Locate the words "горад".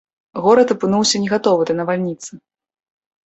0.45-0.71